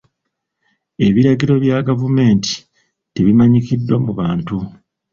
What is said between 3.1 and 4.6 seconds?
tebimanyikiddwa mu bantu.